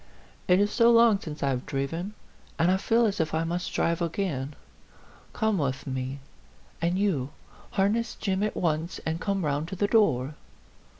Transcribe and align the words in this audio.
It 0.47 0.59
is 0.59 0.71
so 0.71 0.89
long 0.89 1.19
since 1.19 1.43
I 1.43 1.49
have 1.49 1.67
driven, 1.67 2.15
and 2.57 2.71
I 2.71 2.77
feel 2.77 3.05
as 3.05 3.19
if 3.19 3.35
I 3.35 3.43
must 3.43 3.71
drive 3.71 4.01
again. 4.01 4.55
Come 5.31 5.59
with 5.59 5.85
me. 5.85 6.21
And 6.81 6.97
you, 6.97 7.29
harness 7.73 8.15
Jim 8.15 8.41
at 8.41 8.57
once 8.57 8.97
and 9.05 9.21
come 9.21 9.45
round 9.45 9.67
to 9.67 9.75
the 9.75 9.85
door." 9.85 10.33